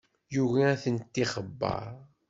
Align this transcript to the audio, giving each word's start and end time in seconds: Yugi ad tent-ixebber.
Yugi 0.33 0.61
ad 0.73 0.79
tent-ixebber. 0.83 1.85